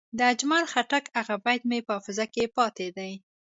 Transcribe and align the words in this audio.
د 0.17 0.19
اجمل 0.33 0.63
خټک 0.71 1.05
هغه 1.17 1.35
بیت 1.45 1.61
مې 1.69 1.79
په 1.85 1.91
حافظه 1.95 2.25
کې 2.33 2.51
پاتې 2.57 2.87
دی. 2.97 3.11